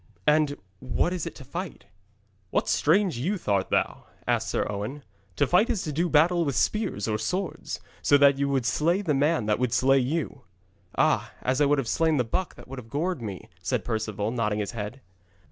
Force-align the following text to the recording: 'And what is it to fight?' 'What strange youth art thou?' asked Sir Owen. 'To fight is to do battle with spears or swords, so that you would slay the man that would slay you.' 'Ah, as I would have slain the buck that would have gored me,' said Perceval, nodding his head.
'And 0.25 0.57
what 0.79 1.13
is 1.13 1.27
it 1.27 1.35
to 1.35 1.43
fight?' 1.45 1.85
'What 2.49 2.67
strange 2.67 3.19
youth 3.19 3.47
art 3.47 3.69
thou?' 3.69 4.05
asked 4.25 4.49
Sir 4.49 4.65
Owen. 4.67 5.03
'To 5.35 5.45
fight 5.45 5.69
is 5.69 5.83
to 5.83 5.91
do 5.93 6.09
battle 6.09 6.43
with 6.43 6.55
spears 6.55 7.07
or 7.07 7.19
swords, 7.19 7.79
so 8.01 8.17
that 8.17 8.39
you 8.39 8.49
would 8.49 8.65
slay 8.65 9.03
the 9.03 9.13
man 9.13 9.45
that 9.45 9.59
would 9.59 9.73
slay 9.73 9.99
you.' 9.99 10.41
'Ah, 10.97 11.31
as 11.43 11.61
I 11.61 11.67
would 11.67 11.77
have 11.77 11.87
slain 11.87 12.17
the 12.17 12.23
buck 12.23 12.55
that 12.55 12.67
would 12.67 12.79
have 12.79 12.89
gored 12.89 13.21
me,' 13.21 13.47
said 13.61 13.85
Perceval, 13.85 14.31
nodding 14.31 14.57
his 14.57 14.71
head. 14.71 15.01